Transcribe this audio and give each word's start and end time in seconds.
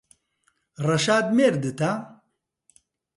ڕەشاد 0.85 1.25
مێردتە؟ 1.37 1.91